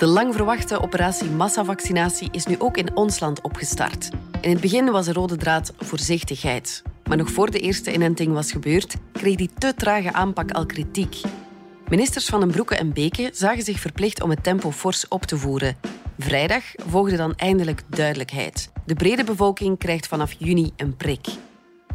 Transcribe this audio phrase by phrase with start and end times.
[0.00, 4.10] De lang verwachte operatie massavaccinatie is nu ook in ons land opgestart.
[4.40, 6.82] In het begin was de rode draad voorzichtigheid.
[7.04, 11.20] Maar nog voor de eerste inenting was gebeurd, kreeg die te trage aanpak al kritiek.
[11.88, 15.36] Ministers van den Broeke en Beke zagen zich verplicht om het tempo fors op te
[15.36, 15.76] voeren.
[16.18, 18.70] Vrijdag volgde dan eindelijk duidelijkheid.
[18.86, 21.26] De brede bevolking krijgt vanaf juni een prik.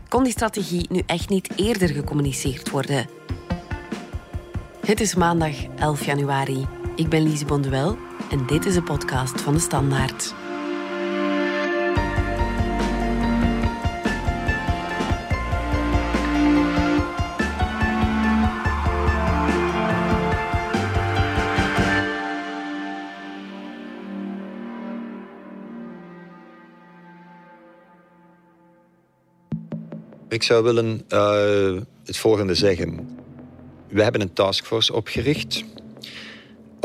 [0.07, 3.07] Kon die strategie nu echt niet eerder gecommuniceerd worden?
[4.85, 6.84] Het is maandag 11 januari.
[6.95, 7.97] Ik ben Lise Bonduel
[8.31, 10.33] en dit is de podcast van de Standaard.
[30.29, 33.17] Ik zou willen uh, het volgende zeggen.
[33.87, 35.63] We hebben een taskforce opgericht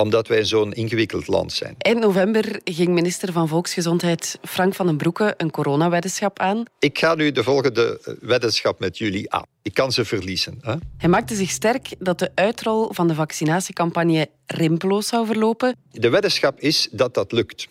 [0.00, 1.74] omdat wij zo'n ingewikkeld land zijn.
[1.78, 6.64] Eind november ging minister van Volksgezondheid Frank van den Broeke een coronaweddenschap aan.
[6.78, 9.46] Ik ga nu de volgende weddenschap met jullie aan.
[9.62, 10.58] Ik kan ze verliezen.
[10.60, 10.74] Hè?
[10.96, 15.76] Hij maakte zich sterk dat de uitrol van de vaccinatiecampagne rimpeloos zou verlopen.
[15.90, 17.68] De weddenschap is dat dat lukt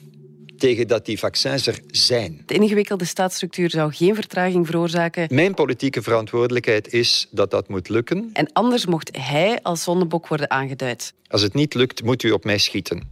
[0.59, 2.43] tegen dat die vaccins er zijn.
[2.45, 5.27] De ingewikkelde staatsstructuur zou geen vertraging veroorzaken.
[5.29, 8.29] Mijn politieke verantwoordelijkheid is dat dat moet lukken.
[8.33, 11.13] En anders mocht hij als zondebok worden aangeduid.
[11.27, 13.09] Als het niet lukt, moet u op mij schieten.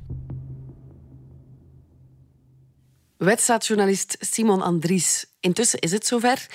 [3.17, 5.25] Wedstrijdjournalist Simon Andries.
[5.39, 6.47] Intussen is het zover.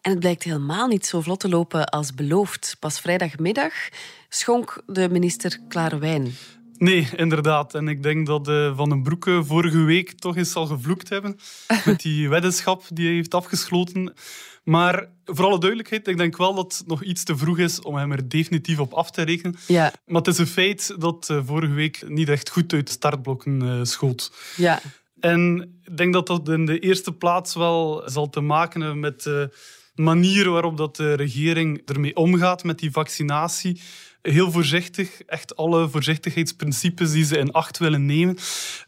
[0.00, 2.76] En het blijkt helemaal niet zo vlot te lopen als beloofd.
[2.78, 3.72] Pas vrijdagmiddag
[4.28, 6.32] schonk de minister klare wijn.
[6.80, 7.74] Nee, inderdaad.
[7.74, 11.38] En ik denk dat uh, Van den Broeke vorige week toch eens zal gevloekt hebben
[11.84, 14.14] met die weddenschap die hij heeft afgesloten.
[14.64, 17.96] Maar voor alle duidelijkheid, ik denk wel dat het nog iets te vroeg is om
[17.96, 19.56] hem er definitief op af te rekenen.
[19.66, 19.92] Ja.
[20.06, 23.62] Maar het is een feit dat uh, vorige week niet echt goed uit de startblokken
[23.62, 24.32] uh, schoot.
[24.56, 24.80] Ja.
[25.20, 29.22] En ik denk dat dat in de eerste plaats wel zal te maken hebben met
[29.22, 29.50] de
[29.94, 33.80] manier waarop dat de regering ermee omgaat met die vaccinatie
[34.22, 38.36] heel voorzichtig, echt alle voorzichtigheidsprincipes die ze in acht willen nemen.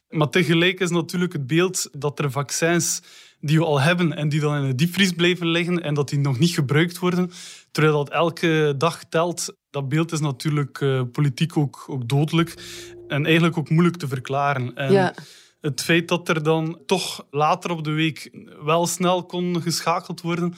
[0.09, 3.03] Maar tegelijk is natuurlijk het beeld dat er vaccins
[3.41, 6.19] die we al hebben en die dan in de diepvries blijven liggen en dat die
[6.19, 7.31] nog niet gebruikt worden,
[7.71, 12.54] terwijl dat elke dag telt, dat beeld is natuurlijk uh, politiek ook, ook dodelijk
[13.09, 14.75] en eigenlijk ook moeilijk te verklaren.
[14.75, 15.15] En ja.
[15.60, 18.31] Het feit dat er dan toch later op de week
[18.65, 20.54] wel snel kon geschakeld worden,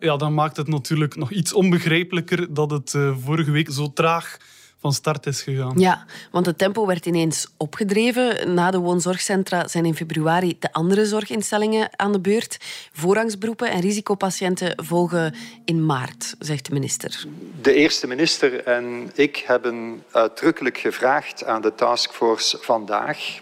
[0.00, 4.36] ja, dan maakt het natuurlijk nog iets onbegrijpelijker dat het uh, vorige week zo traag
[4.80, 5.78] van start is gegaan.
[5.78, 8.54] Ja, want het tempo werd ineens opgedreven.
[8.54, 12.58] Na de woonzorgcentra zijn in februari de andere zorginstellingen aan de beurt.
[12.92, 17.24] Voorrangsberoepen en risicopatiënten volgen in maart, zegt de minister.
[17.62, 23.40] De eerste minister en ik hebben uitdrukkelijk gevraagd aan de taskforce vandaag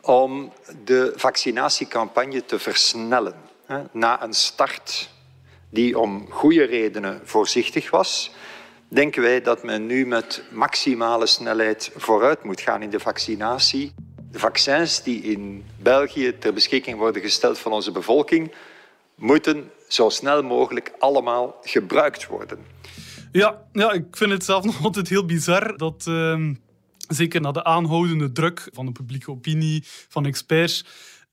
[0.00, 0.52] om
[0.84, 3.34] de vaccinatiecampagne te versnellen.
[3.92, 5.10] Na een start
[5.70, 8.30] die om goede redenen voorzichtig was,
[8.88, 13.92] denken wij dat men nu met maximale snelheid vooruit moet gaan in de vaccinatie.
[14.30, 18.54] De vaccins die in België ter beschikking worden gesteld van onze bevolking,
[19.14, 22.58] moeten zo snel mogelijk allemaal gebruikt worden.
[23.32, 26.04] Ja, ja ik vind het zelf nog altijd heel bizar dat.
[26.08, 26.50] Uh,
[27.08, 30.84] zeker na de aanhoudende druk van de publieke opinie, van experts,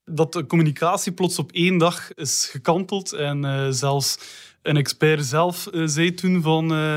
[0.08, 3.12] dat de communicatie plots op één dag is gekanteld.
[3.12, 4.18] En uh, zelfs
[4.62, 6.72] een expert zelf uh, zei toen van...
[6.72, 6.96] Uh,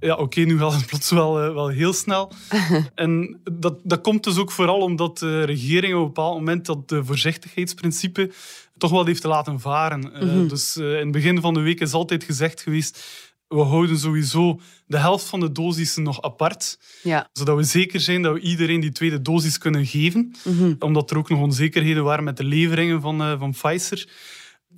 [0.00, 2.32] ja, oké, okay, nu gaat het plots wel, wel heel snel.
[2.94, 6.88] en dat, dat komt dus ook vooral omdat de regering op een bepaald moment dat
[6.88, 8.30] de voorzichtigheidsprincipe
[8.76, 10.00] toch wel heeft te laten varen.
[10.00, 10.48] Mm -hmm.
[10.48, 13.04] Dus in het begin van de week is altijd gezegd geweest
[13.48, 16.78] we houden sowieso de helft van de dosissen nog apart.
[17.02, 17.28] Ja.
[17.32, 20.34] Zodat we zeker zijn dat we iedereen die tweede dosis kunnen geven.
[20.44, 20.76] Mm -hmm.
[20.78, 24.08] Omdat er ook nog onzekerheden waren met de leveringen van, uh, van Pfizer.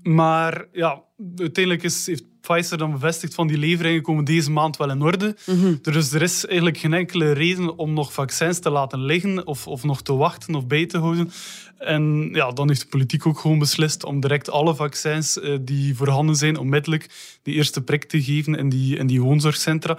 [0.03, 1.03] Maar ja,
[1.37, 5.37] uiteindelijk is, heeft Pfizer dan bevestigd van die leveringen komen deze maand wel in orde.
[5.47, 5.79] Mm -hmm.
[5.83, 9.85] Dus er is eigenlijk geen enkele reden om nog vaccins te laten liggen of, of
[9.85, 11.31] nog te wachten of bij te houden.
[11.79, 15.97] En ja, dan heeft de politiek ook gewoon beslist om direct alle vaccins uh, die
[15.97, 19.99] voorhanden zijn onmiddellijk die eerste prik te geven in die, in die woonzorgcentra.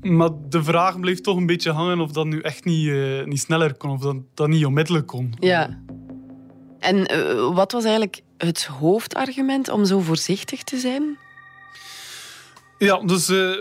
[0.00, 3.40] Maar de vraag bleef toch een beetje hangen of dat nu echt niet, uh, niet
[3.40, 5.34] sneller kon of dat, dat niet onmiddellijk kon.
[5.40, 5.82] Ja.
[6.78, 11.18] En uh, wat was eigenlijk het hoofdargument om zo voorzichtig te zijn?
[12.78, 13.56] Ja, dus uh,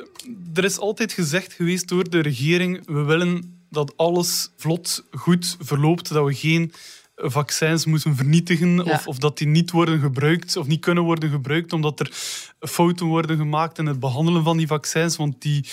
[0.54, 6.14] er is altijd gezegd geweest door de regering: we willen dat alles vlot, goed verloopt,
[6.14, 6.74] dat we geen
[7.16, 8.84] vaccins moeten vernietigen Ja.
[8.84, 12.12] of, of dat die niet worden gebruikt of niet kunnen worden gebruikt omdat er
[12.60, 15.16] fouten worden gemaakt in het behandelen van die vaccins.
[15.16, 15.66] Want die,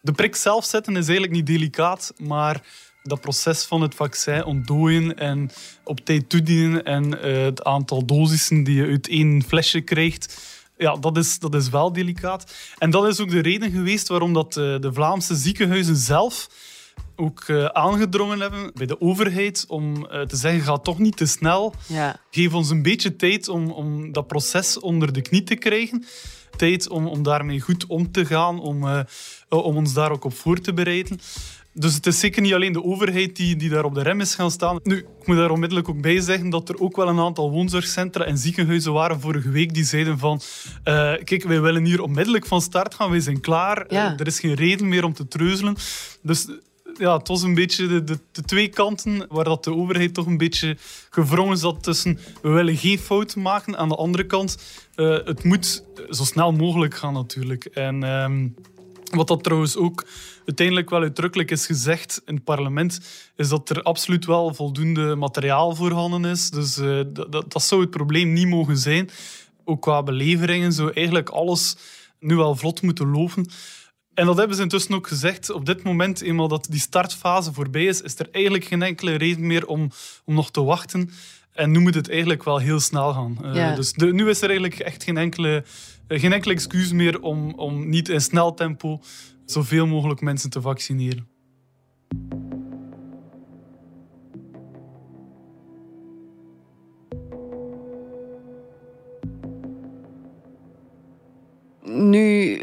[0.00, 2.62] de prik zelf zetten is eigenlijk niet delicaat, maar
[3.02, 5.50] dat proces van het vaccin ontdooien en
[5.84, 10.40] op tijd toedienen en uh, het aantal dosissen die je uit één flesje krijgt,
[10.76, 12.54] ja, dat is, dat is wel delicaat.
[12.78, 16.48] En dat is ook de reden geweest waarom dat, uh, de Vlaamse ziekenhuizen zelf
[17.16, 21.26] ook uh, aangedrongen hebben bij de overheid om uh, te zeggen, ga toch niet te
[21.26, 21.74] snel.
[21.86, 22.20] Ja.
[22.30, 26.04] Geef ons een beetje tijd om, om dat proces onder de knie te krijgen.
[26.56, 29.00] Tijd om, om daarmee goed om te gaan, om, uh,
[29.48, 31.20] om ons daar ook op voor te bereiden.
[31.78, 34.34] Dus het is zeker niet alleen de overheid die, die daar op de rem is
[34.34, 34.78] gaan staan.
[34.82, 38.24] Nu, ik moet daar onmiddellijk ook bij zeggen dat er ook wel een aantal woonzorgcentra
[38.24, 40.40] en ziekenhuizen waren vorige week die zeiden van
[40.84, 43.84] uh, kijk, wij willen hier onmiddellijk van start gaan, wij zijn klaar.
[43.88, 44.12] Ja.
[44.12, 45.76] Uh, er is geen reden meer om te treuzelen.
[46.22, 46.46] Dus
[46.98, 50.26] ja, het was een beetje de, de, de, twee kanten waar dat de overheid toch
[50.26, 50.76] een beetje
[51.10, 53.78] gevrongen zat tussen we willen geen fouten maken.
[53.78, 54.58] Aan de andere kant,
[54.96, 57.64] uh, het moet zo snel mogelijk gaan natuurlijk.
[57.64, 58.54] En um,
[59.10, 60.06] wat dat trouwens ook
[60.46, 63.00] uiteindelijk wel uitdrukkelijk is gezegd in het parlement,
[63.36, 66.50] is dat er absoluut wel voldoende materiaal voorhanden is.
[66.50, 69.10] Dus uh, dat, dat zou het probleem niet mogen zijn.
[69.64, 71.76] Ook qua beleveringen zou eigenlijk alles
[72.20, 73.46] nu wel vlot moeten lopen.
[74.16, 75.50] En dat hebben ze intussen ook gezegd.
[75.50, 79.46] Op dit moment, eenmaal dat die startfase voorbij is, is er eigenlijk geen enkele reden
[79.46, 79.90] meer om,
[80.24, 81.10] om nog te wachten.
[81.52, 83.38] En nu moet het eigenlijk wel heel snel gaan.
[83.42, 83.74] Uh, Ja.
[83.74, 85.64] Dus de, nu is er eigenlijk echt geen enkele,
[86.08, 89.00] uh, geen enkele excuus meer om, om niet in snel tempo
[89.44, 91.28] zoveel mogelijk mensen te vaccineren.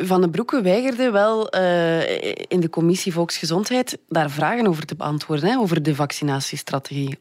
[0.06, 2.18] Van den Broeke weigerde wel uh,
[2.48, 7.18] in de commissie Volksgezondheid daar vragen over te beantwoorden, hè, over de vaccinatiestrategie.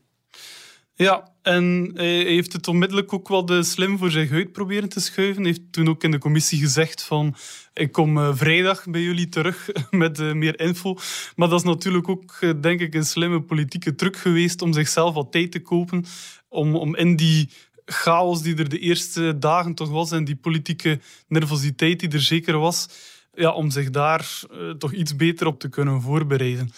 [0.94, 5.00] Ja, en hij heeft het onmiddellijk ook wel de slim voor zich uit proberen te
[5.00, 5.42] schuiven.
[5.42, 7.34] Hij heeft toen ook in de commissie gezegd van
[7.74, 10.96] ik kom uh, vrijdag bij jullie terug met uh, meer info.
[11.36, 15.32] Maar dat is natuurlijk ook, denk ik, een slimme politieke truc geweest om zichzelf wat
[15.32, 16.04] tijd te kopen.
[16.48, 17.48] Om, om in die
[17.84, 22.58] chaos die er de eerste dagen toch was en die politieke nervositeit die er zeker
[22.58, 22.88] was,
[23.34, 24.40] ja, om zich daar
[24.78, 26.72] toch iets beter op te kunnen voorbereiden.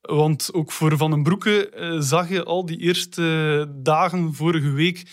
[0.00, 5.10] Want ook voor Van den Broeke uh, zag je al die eerste dagen vorige week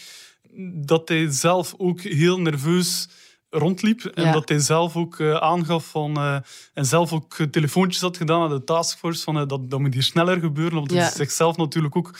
[0.73, 3.07] dat hij zelf ook heel nerveus
[3.49, 4.05] rondliep.
[4.05, 6.17] En dat hij zelf ook uh, aangaf van...
[6.17, 6.37] Uh,
[6.73, 10.39] en zelf ook telefoontjes had gedaan aan de taskforce van dat, dat moet hier sneller
[10.39, 10.77] gebeuren.
[10.77, 11.03] Omdat Ja.
[11.03, 12.17] hij zichzelf natuurlijk ook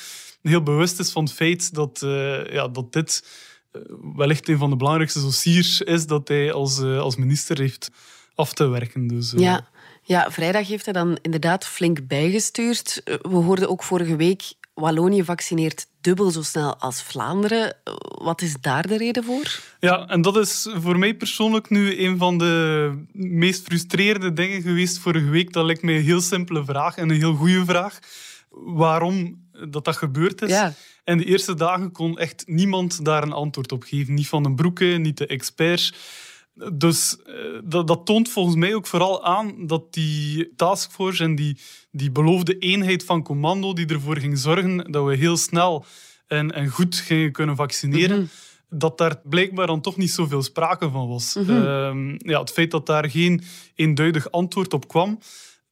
[0.47, 1.99] heel bewust is van het feit dat,
[2.49, 3.27] ja, dat dit
[4.15, 7.91] wellicht een van de belangrijkste dossiers is dat hij als, als minister heeft
[8.35, 9.07] af te werken.
[9.07, 9.67] Dus, Ja.
[10.07, 13.01] Ja, vrijdag heeft hij dan inderdaad flink bijgestuurd.
[13.05, 17.75] We hoorden ook vorige week, Wallonië vaccineert dubbel zo snel als Vlaanderen.
[18.21, 19.59] Wat is daar de reden voor?
[19.79, 24.99] Ja, en dat is voor mij persoonlijk nu een van de meest frustrerende dingen geweest
[24.99, 25.53] vorige week.
[25.53, 27.99] Dat lijkt mij een heel simpele vraag en een heel goede vraag.
[28.49, 30.49] Waarom dat dat gebeurd is.
[30.49, 30.73] Ja.
[31.03, 34.13] En de eerste dagen kon echt niemand daar een antwoord op geven.
[34.13, 35.93] Niet van den Broeke, niet de experts.
[36.73, 41.57] Dus uh, dat, dat, toont volgens mij ook vooral aan dat die taskforce en die,
[41.91, 45.85] die beloofde eenheid van commando die ervoor ging zorgen dat we heel snel
[46.27, 48.29] en, en goed gingen kunnen vaccineren, mm
[48.69, 48.79] -hmm.
[48.79, 51.35] dat daar blijkbaar dan toch niet zoveel sprake van was.
[51.35, 52.11] Mm -hmm.
[52.11, 53.43] uh, ja, het feit dat daar geen
[53.75, 55.19] eenduidig antwoord op kwam,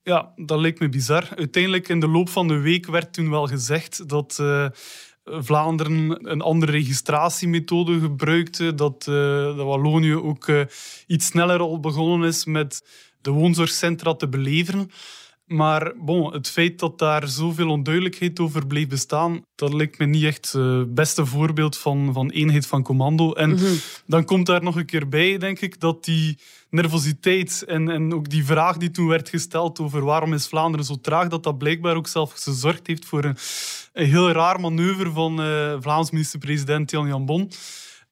[0.04, 1.30] ja, dat leek me bizar.
[1.36, 4.38] Uiteindelijk in de loop van de week werd toen wel gezegd dat...
[4.42, 4.68] Uh,
[5.26, 9.16] Vlaanderen een andere registratiemethode gebruikte, dat, uh,
[9.56, 10.64] dat Wallonië ook uh,
[11.08, 12.84] iets sneller al begonnen is met
[13.22, 14.92] de woonzorgcentra te beleveren.
[15.54, 20.24] Maar bon, het feit dat daar zoveel onduidelijkheid over bleef bestaan, dat lijkt me niet
[20.24, 23.34] echt het uh, beste voorbeeld van, van eenheid van commando.
[23.34, 23.78] En mm -hmm.
[24.06, 26.38] dan komt daar nog een keer bij, denk ik, dat die
[26.70, 30.96] nervositeit en, en ook die vraag die toen werd gesteld over waarom is Vlaanderen zo
[31.02, 33.38] traag, dat dat blijkbaar ook zelf gezorgd heeft voor een,
[33.94, 37.52] een heel raar manoeuvre van uh, Vlaams minister-president Jan Jan Bon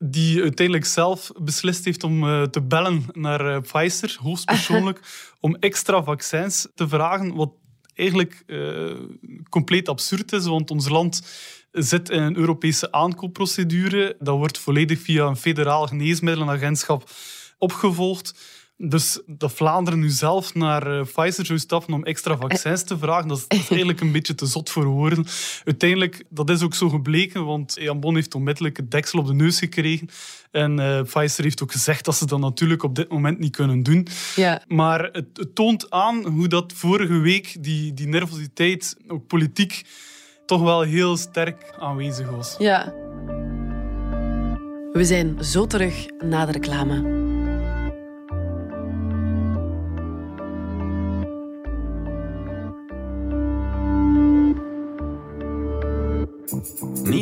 [0.04, 5.00] die uiteindelijk zelf beslist heeft om uh, te bellen naar uh, Pfizer, hoogstpersoonlijk,
[5.40, 7.52] om extra vaccins te vragen, wat
[7.94, 8.94] eigenlijk uh,
[9.50, 11.22] compleet absurd is, want ons land
[11.72, 14.16] zit in een Europese aankoopprocedure.
[14.20, 17.10] Dat wordt volledig via een federaal geneesmiddelenagentschap
[17.58, 18.34] opgevolgd.
[18.84, 23.28] Dus dat Vlaanderen nu zelf naar uh, Pfizer zou stappen om extra vaccins te vragen,
[23.28, 25.26] dat is, dat is, eigenlijk een beetje te zot voor woorden.
[25.66, 29.34] Uiteindelijk, dat is ook zo gebleken, want Jan Bon heeft onmiddellijk het deksel op de
[29.34, 30.10] neus gekregen.
[30.52, 33.84] En uh, Pfizer heeft ook gezegd dat ze dat natuurlijk op dit moment niet kunnen
[33.84, 34.08] doen.
[34.36, 34.62] Ja.
[34.68, 39.86] Maar het, het toont aan hoe dat vorige week die, die nervositeit, ook politiek,
[40.46, 42.56] toch wel heel sterk aanwezig was.
[42.58, 42.94] Ja.
[44.92, 47.21] We zijn zo terug na de reclame.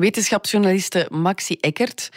[0.00, 2.08] Wetenschapsjournaliste Maxi Eckert.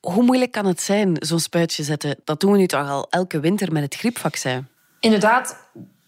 [0.00, 2.16] Hoe moeilijk kan het zijn, zo'n spuitje zetten?
[2.24, 4.66] Dat doen we nu toch al elke winter met het griepvaccin.
[5.00, 5.56] Inderdaad,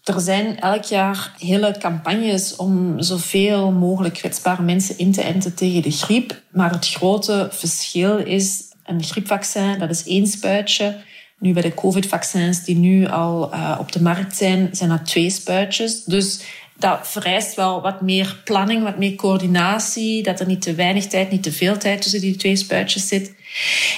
[0.03, 5.81] er zijn elk jaar hele campagnes om zoveel mogelijk kwetsbare mensen in te enten tegen
[5.81, 6.41] de griep.
[6.51, 11.01] Maar het grote verschil is, een griepvaccin, dat is één spuitje.
[11.39, 15.29] Nu bij de covid-vaccins die nu al uh, op de markt zijn, zijn dat twee
[15.29, 16.03] spuitjes.
[16.03, 16.41] Dus
[16.77, 20.23] dat vereist wel wat meer planning, wat meer coördinatie.
[20.23, 23.35] Dat er niet te weinig tijd, niet te veel tijd tussen die twee spuitjes zit.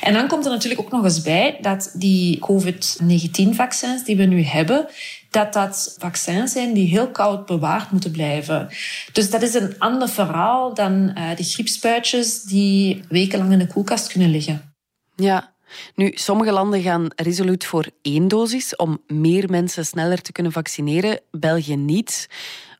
[0.01, 4.41] En dan komt er natuurlijk ook nog eens bij dat die COVID-19-vaccins die we nu
[4.41, 4.87] hebben,
[5.29, 8.69] dat dat vaccins zijn die heel koud bewaard moeten blijven.
[9.11, 14.11] Dus dat is een ander verhaal dan uh, de griepspuitjes die wekenlang in de koelkast
[14.11, 14.73] kunnen liggen.
[15.15, 15.54] Ja,
[15.95, 21.19] nu, sommige landen gaan resoluut voor één dosis om meer mensen sneller te kunnen vaccineren.
[21.31, 22.27] België niet.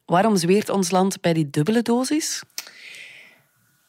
[0.06, 2.42] Waarom zweert ons land bij die dubbele dosis?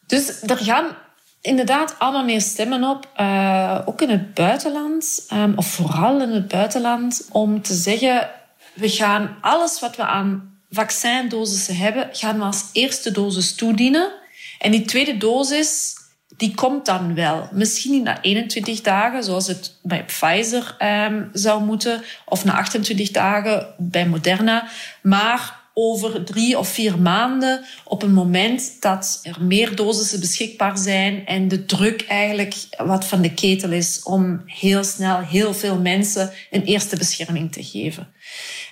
[0.07, 0.97] Dus er gaan
[1.41, 6.49] inderdaad allemaal meer stemmen op, uh, ook in het buitenland, um, of vooral in het
[6.49, 8.31] buitenland, om te zeggen:
[8.75, 14.13] we gaan alles wat we aan vaccindosissen hebben, gaan we als eerste dosis toedienen.
[14.59, 15.95] En die tweede dosis,
[16.37, 17.49] die komt dan wel.
[17.53, 23.11] Misschien niet na 21 dagen, zoals het bij Pfizer um, zou moeten, of na 28
[23.11, 24.69] dagen bij Moderna.
[25.03, 31.27] Maar over drie of vier maanden op een moment dat er meer dosissen beschikbaar zijn
[31.27, 36.33] en de druk eigenlijk wat van de ketel is om heel snel heel veel mensen
[36.51, 38.13] een eerste bescherming te geven.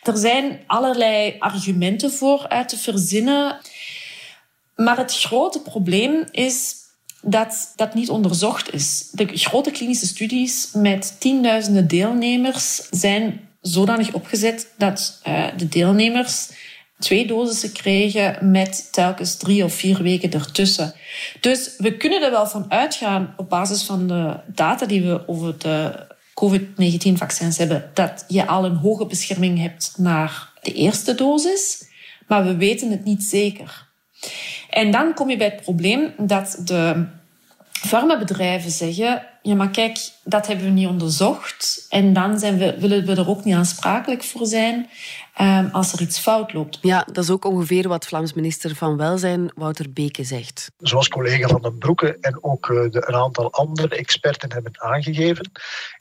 [0.02, 3.60] Er zijn allerlei argumenten voor uit te verzinnen.
[4.76, 6.83] Maar het grote probleem is
[7.24, 9.08] dat dat niet onderzocht is.
[9.12, 16.48] De grote klinische studies met tienduizenden deelnemers zijn zodanig opgezet dat uh, de deelnemers
[16.98, 20.94] twee dosissen kregen met telkens drie of vier weken ertussen.
[21.40, 25.58] Dus we kunnen er wel van uitgaan op basis van de data die we over
[25.58, 31.88] de COVID-19-vaccins hebben, dat je al een hoge bescherming hebt naar de eerste dosis,
[32.28, 33.88] maar we weten het niet zeker.
[34.74, 37.06] En dan kom je bij het probleem dat de
[37.70, 43.06] farmabedrijven zeggen, ja maar kijk, dat hebben we niet onderzocht en dan zijn we, willen
[43.06, 44.88] we er ook niet aansprakelijk voor zijn
[45.40, 46.78] um, als er iets fout loopt.
[46.82, 50.70] Ja, dat is ook ongeveer wat Vlaams minister van Welzijn Wouter Beke zegt.
[50.78, 55.50] Zoals collega Van den Broeke en ook eh, de, een aantal andere experten hebben aangegeven,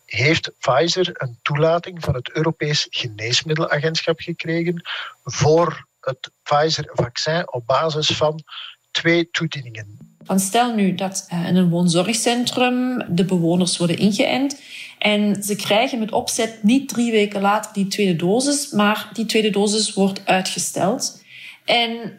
[0.05, 4.89] heeft Pfizer een toelating van het Europees Geneesmiddelagentschap gekregen
[5.23, 8.43] voor het Pfizer-vaccin op basis van
[8.91, 9.97] twee toedieningen.
[10.35, 14.61] Stel nu dat eh, in een woonzorgcentrum de bewoners worden ingeënt
[14.99, 19.49] en ze krijgen met opzet niet drie weken later die tweede dosis, maar die tweede
[19.49, 21.23] dosis wordt uitgesteld.
[21.65, 22.17] En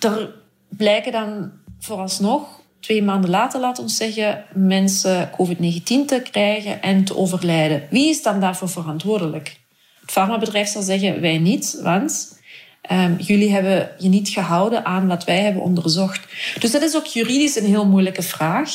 [0.00, 0.34] er
[0.68, 7.16] blijken dan vooralsnog twee maanden later, laat ons zeggen, mensen COVID-19 te krijgen en te
[7.16, 7.86] overlijden.
[7.90, 9.60] Wie is dan daarvoor verantwoordelijk?
[10.00, 12.40] Het farmabedrijf zal zeggen, wij niet, want
[12.90, 16.20] um, jullie hebben je niet gehouden aan wat wij hebben onderzocht.
[16.58, 18.70] Dus dat is ook juridisch een heel moeilijke vraag.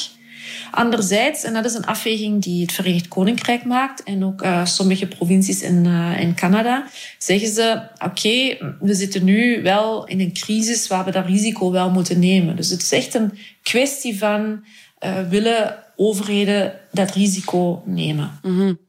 [0.71, 5.07] Anderzijds, en dat is een afweging die het Verenigd Koninkrijk maakt en ook uh, sommige
[5.07, 6.87] provincies in, uh, in Canada,
[7.17, 11.89] zeggen ze: oké, we zitten nu wel in een crisis waar we dat risico wel
[11.89, 12.55] moeten nemen.
[12.55, 13.31] Dus het is echt een
[13.63, 14.63] kwestie van
[15.05, 18.39] uh, willen overheden dat risico nemen.
[18.41, 18.79] -hmm.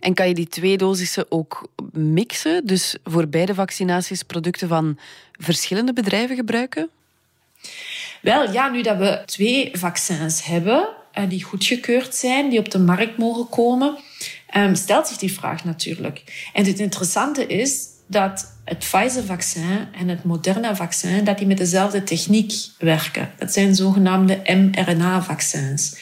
[0.00, 2.66] En kan je die twee dosissen ook mixen?
[2.66, 4.98] Dus voor beide vaccinaties producten van
[5.32, 6.88] verschillende bedrijven gebruiken?
[8.20, 12.78] Wel, ja, nu dat we twee vaccins hebben uh, die goedgekeurd zijn, die op de
[12.78, 13.98] markt mogen komen,
[14.56, 16.48] um, stelt zich die vraag natuurlijk.
[16.52, 22.52] En het interessante is dat het Pfizer-vaccin en het Moderna-vaccin, dat die met dezelfde techniek
[22.78, 23.32] werken.
[23.38, 25.96] Dat zijn zogenaamde mRNA-vaccins.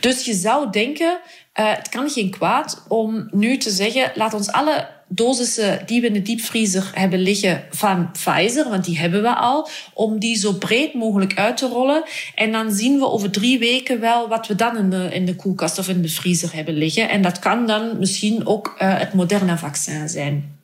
[0.00, 1.18] Dus je zou denken,
[1.60, 6.06] uh, het kan geen kwaad om nu te zeggen, laat ons alle dosissen die we
[6.06, 10.52] in de diepvriezer hebben liggen van Pfizer, want die hebben we al, om die zo
[10.52, 12.02] breed mogelijk uit te rollen.
[12.34, 15.36] En dan zien we over drie weken wel wat we dan in de, in de
[15.36, 17.08] koelkast of in de vriezer hebben liggen.
[17.08, 20.58] En dat kan dan misschien ook uh, het Moderna-vaccin zijn.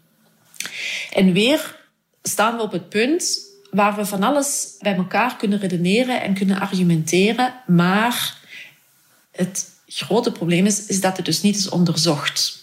[1.13, 1.79] En weer
[2.23, 3.39] staan we op het punt
[3.71, 7.55] waar we van alles bij elkaar kunnen redeneren en kunnen argumenteren.
[7.67, 8.37] Maar
[9.33, 12.59] het grote probleem is, is dat het dus niet is onderzocht.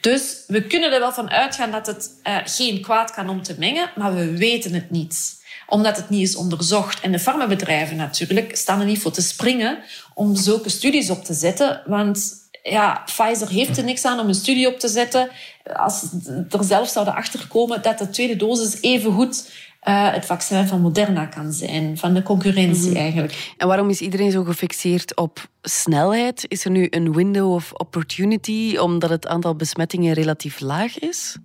[0.00, 3.54] Dus we kunnen er wel van uitgaan dat het uh, geen kwaad kan om te
[3.58, 5.36] mengen, maar we weten het niet
[5.68, 7.00] omdat het niet is onderzocht.
[7.00, 9.78] En de farmabedrijven natuurlijk staan er niet voor te springen
[10.14, 11.82] om zulke studies op te zetten.
[11.86, 12.32] Want
[12.62, 15.28] ja, Pfizer heeft er niks aan om een studie op te zetten.
[15.74, 16.02] Als
[16.50, 19.50] er zelf zouden achterkomen dat de tweede dosis even goed
[19.82, 22.98] uh, het vaccin van Moderna kan zijn, van de concurrentie mhm.
[22.98, 23.54] eigenlijk.
[23.56, 26.44] En waarom is iedereen zo gefixeerd op snelheid?
[26.48, 31.36] Is er nu een window of opportunity omdat het aantal besmettingen relatief laag is?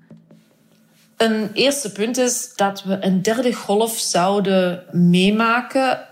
[1.18, 6.08] Een eerste punt is dat we een derde golf zouden meemaken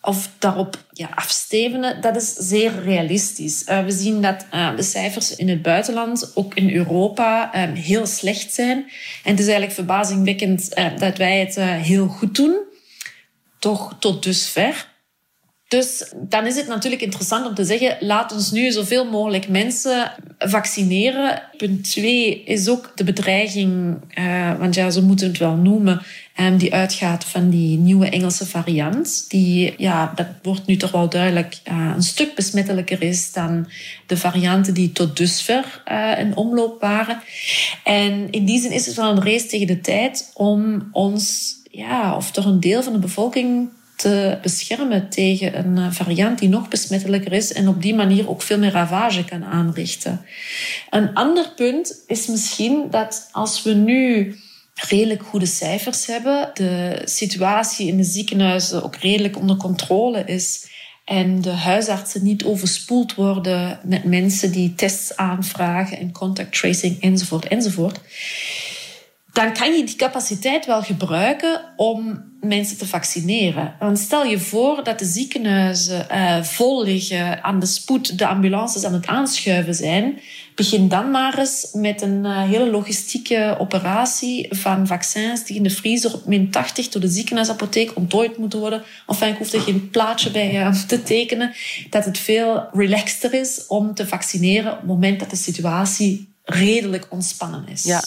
[0.00, 3.64] of daarop ja, afstevenen, dat is zeer realistisch.
[3.68, 8.06] Uh, we zien dat uh, de cijfers in het buitenland, ook in Europa, um, heel
[8.06, 8.78] slecht zijn.
[9.22, 12.56] En het is eigenlijk verbazingwekkend uh, dat wij het heel goed doen.
[13.58, 14.94] Toch tot dusver.
[15.68, 20.12] Dus dan is het natuurlijk interessant om te zeggen, laat ons nu zoveel mogelijk mensen
[20.38, 21.42] vaccineren.
[21.56, 26.02] Punt twee is ook de bedreiging, uh, want ja, zo moeten het wel noemen,
[26.40, 29.24] um, die uitgaat van die nieuwe Engelse variant.
[29.28, 33.68] Die, ja, dat wordt nu toch wel duidelijk uh, een stuk besmettelijker is dan
[34.06, 37.20] de varianten die tot dusver uh, in omloop waren.
[37.84, 42.16] En in die zin is het wel een race tegen de tijd om ons, ja,
[42.16, 46.68] of toch een deel van de bevolking te beschermen tegen een eh, variant die nog
[46.68, 50.24] besmettelijker is en op die manier ook veel meer ravage kan aanrichten.
[50.90, 54.36] Een ander punt is misschien dat als we nu
[54.74, 60.66] redelijk goede cijfers hebben, de situatie in de ziekenhuizen ook redelijk onder controle is
[61.04, 67.46] en de huisartsen niet overspoeld worden met mensen die tests aanvragen en contact tracing enzovoort
[67.46, 68.00] enzovoort
[69.36, 73.74] dan kan je die capaciteit wel gebruiken om mensen te vaccineren.
[73.78, 78.84] Want stel je voor dat de ziekenhuizen uh, vol liggen, aan de spoed de ambulances
[78.84, 80.20] aan het aanschuiven zijn.
[80.54, 85.70] Begin dan maar eens met een uh, hele logistieke operatie van vaccins die in de
[85.70, 88.82] vriezer op min 80 door de ziekenhuisapotheek ontdooid moeten worden.
[89.06, 91.52] Enfin, ik hoef er geen plaatje bij uh, te tekenen.
[91.90, 97.06] Dat het veel relaxter is om te vaccineren op het moment dat de situatie redelijk
[97.10, 97.82] ontspannen is.
[97.82, 98.02] Ja.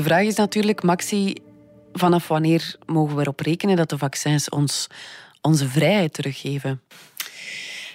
[0.00, 1.34] De vraag is natuurlijk, Maxi,
[1.92, 4.86] vanaf wanneer mogen we erop rekenen dat de vaccins ons
[5.40, 6.80] onze vrijheid teruggeven?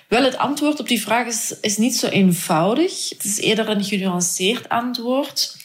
[0.07, 3.09] Wel, het antwoord op die vraag is, is niet zo eenvoudig.
[3.09, 5.57] Het is eerder een genuanceerd antwoord.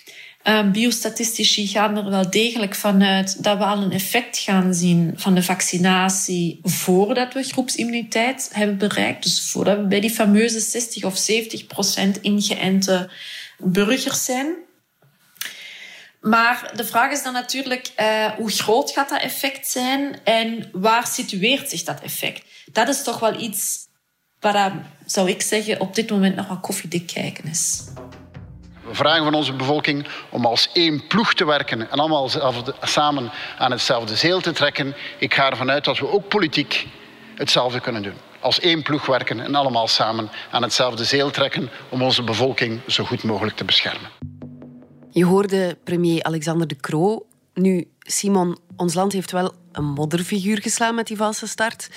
[0.44, 5.34] Um, biostatistici gaan er wel degelijk vanuit dat we al een effect gaan zien van
[5.34, 9.22] de vaccinatie voordat we groepsimmuniteit hebben bereikt.
[9.22, 13.10] Dus voordat we bij die fameuze 60 of 70 procent ingeënte
[13.58, 14.68] burgers zijn.
[16.20, 21.06] Maar de vraag is dan natuurlijk, uh, hoe groot gaat dat effect zijn en waar
[21.06, 22.44] situeert zich dat effect?
[22.72, 23.88] Dat is toch wel iets
[24.40, 24.72] waar,
[25.06, 27.84] zou ik zeggen, op dit moment nog wat koffiedik kijken is.
[28.88, 32.30] We vragen van onze bevolking om als één ploeg te werken en allemaal
[32.80, 34.94] samen aan hetzelfde zeel te trekken.
[35.18, 36.86] Ik ga ervan uit dat we ook politiek
[37.34, 38.16] hetzelfde kunnen doen.
[38.40, 43.04] Als één ploeg werken en allemaal samen aan hetzelfde zeel trekken om onze bevolking zo
[43.04, 44.29] goed mogelijk te beschermen.
[45.12, 47.26] Je hoorde premier Alexander De Croo.
[47.54, 51.90] Nu, Simon, ons land heeft wel een modderfiguur geslaan met die valse start.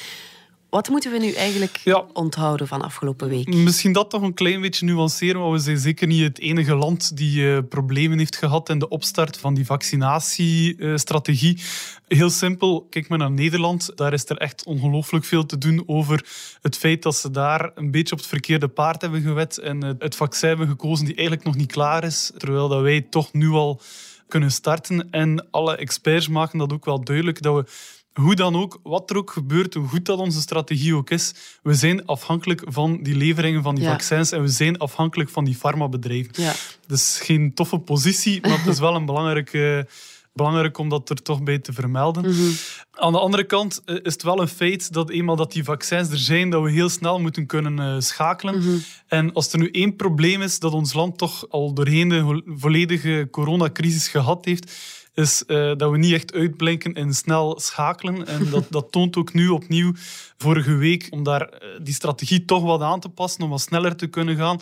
[0.74, 3.54] Wat moeten we nu eigenlijk onthouden van afgelopen week?
[3.54, 7.18] Misschien dat toch een klein beetje nuanceren, want we zijn zeker niet het enige land
[7.18, 11.62] die uh, problemen heeft gehad in de opstart van die vaccinatiestrategie.
[12.08, 13.92] Heel simpel, kijk maar naar Nederland.
[13.96, 16.26] Daar is er echt ongelooflijk veel te doen over
[16.62, 20.16] het feit dat ze daar een beetje op het verkeerde paard hebben gewet en het
[20.16, 23.82] vaccin hebben gekozen die eigenlijk nog niet klaar is, terwijl dat wij toch nu al
[24.28, 25.10] kunnen starten.
[25.12, 27.72] En alle experts maken dat ook wel duidelijk dat we
[28.13, 31.73] hoe dan ook, wat er ook gebeurt, hoe goed dat onze strategie ook is, we
[31.73, 36.43] zijn afhankelijk van die leveringen van die vaccins en we zijn afhankelijk van die farmabedrijven.
[36.43, 36.54] Ja.
[36.88, 39.88] Dus geen toffe positie, maar het is wel een belangrijke
[40.34, 42.23] belangrijk om dat er toch bij te vermelden.
[42.23, 42.52] Mhm.
[42.91, 46.10] Aan de andere kant eh, is het wel een feit dat eenmaal dat die vaccins
[46.10, 48.58] er zijn, dat we heel snel moeten kunnen uh, schakelen.
[48.58, 48.78] Mhm.
[49.08, 53.28] En als er nu één probleem is dat ons land toch al doorheen de volledige
[53.32, 54.71] coronacrisis gehad heeft,
[55.13, 58.28] is uh, dat we niet echt uitblinken in snel schakelen.
[58.28, 59.93] En dat, dat toont ook nu opnieuw
[60.38, 64.08] vorige week om daar die strategie toch wat aan te passen, om wat sneller te
[64.08, 64.60] kunnen gaan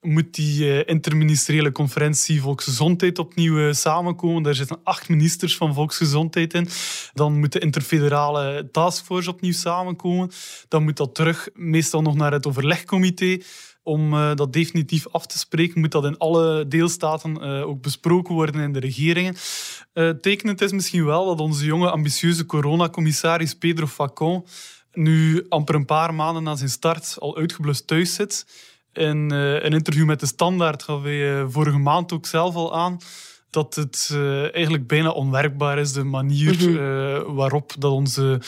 [0.00, 4.42] moet die eh, interministeriële conferentie Volksgezondheid opnieuw samenkomen.
[4.42, 6.68] Daar zitten acht ministers van Volksgezondheid in.
[7.12, 10.30] Dan moet de interfederale taskforce opnieuw samenkomen.
[10.68, 13.38] Dan moet dat terug, meestal nog naar het overlegcomité
[13.88, 18.72] om dat definitief af te spreken, moet dat in alle deelstaten ook besproken worden in
[18.72, 19.36] de regeringen.
[19.94, 24.44] Uh, tekenend is misschien wel dat onze jonge, ambitieuze coronacommissaris Pedro Facon
[24.92, 28.46] nu amper een paar maanden na zijn start al uitgeblust thuis zit.
[28.92, 32.98] In een interview met De Standaard gaf hij vorige maand ook zelf al aan
[33.50, 37.34] dat het uh, eigenlijk bijna onwerkbaar is, de manier mm -hmm.
[37.34, 38.40] waarop dat onze,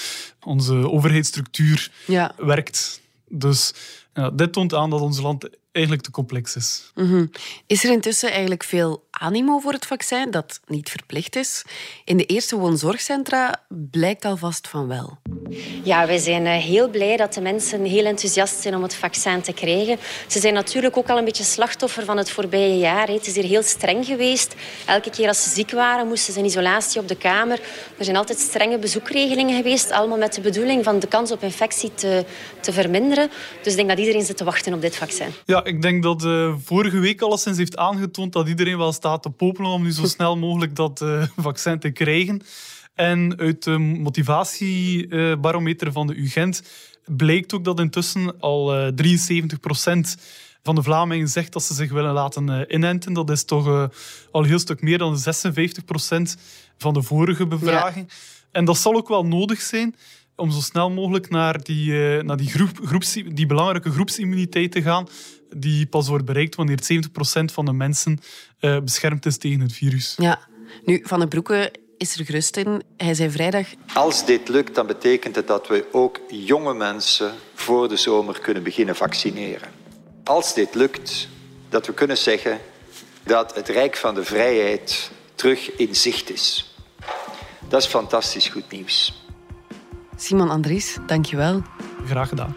[0.44, 2.34] onze overheidsstructuur ja.
[2.36, 3.00] werkt.
[3.28, 3.74] Dus
[4.14, 6.90] ja, dit toont aan dat ons land eigenlijk te complex is.
[6.94, 7.30] -hmm.
[7.66, 11.64] Is er intussen eigenlijk veel animo voor het vaccin, dat niet verplicht is?
[12.04, 15.18] In de eerste woonzorgcentra blijkt alvast van wel.
[15.82, 19.40] Ja, wij zijn eh, heel blij dat de mensen heel enthousiast zijn om het vaccin
[19.40, 19.98] te krijgen.
[20.26, 23.08] Ze zijn natuurlijk ook al een beetje slachtoffer van het voorbije jaar.
[23.08, 24.54] Het is hier heel streng geweest.
[24.86, 27.60] Elke keer als ze ziek waren, moesten ze in isolatie op de kamer.
[27.98, 31.94] Er zijn altijd strenge bezoekregelingen geweest, allemaal met de bedoeling van de kans op infectie
[31.94, 32.24] te,
[32.60, 33.30] te verminderen.
[33.62, 35.28] Dus ik denk dat iedereen zit te wachten op dit vaccin.
[35.44, 39.30] Ja, ik denk dat uh, vorige week alleszins heeft aangetoond dat iedereen wel staat te
[39.30, 42.42] popelen om nu zo snel mogelijk dat uh, vaccin te krijgen.
[42.94, 46.62] En uit de motivatiebarometer van de UGent
[47.06, 48.94] blijkt ook dat intussen al uh, eh,
[50.16, 50.22] 73%
[50.62, 53.12] van de Vlamingen zegt dat ze zich willen laten inenten.
[53.12, 53.66] Dat is toch
[54.30, 55.22] al een heel stuk meer dan de 56%
[56.78, 58.10] van de vorige bevraging.
[58.52, 59.96] En dat zal ook wel nodig zijn
[60.36, 61.92] om zo snel mogelijk naar die,
[62.22, 65.06] naar die, groep, groeps, die belangrijke groepsimmuniteit te gaan
[65.56, 66.78] die pas wordt bereikt wanneer
[67.40, 68.18] 70% van de mensen
[68.60, 70.14] uh, beschermd is tegen het virus.
[70.16, 70.38] Ja,
[70.84, 72.82] nu, Van den Broeke is er gerust in.
[72.96, 73.66] Hij zei vrijdag...
[73.94, 78.62] Als dit lukt, dan betekent het dat we ook jonge mensen voor de zomer kunnen
[78.62, 79.68] beginnen vaccineren.
[80.24, 81.28] Als dit lukt,
[81.68, 82.58] dat we kunnen zeggen
[83.22, 86.74] dat het Rijk van de Vrijheid terug in zicht is.
[87.68, 89.24] Dat is fantastisch goed nieuws.
[90.16, 91.62] Simon Andries, dankjewel.
[92.06, 92.56] Graag gedaan.